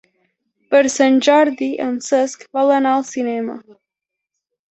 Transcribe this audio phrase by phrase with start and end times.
[0.69, 3.59] Per Sant Jordi en Cesc vol anar al cinema.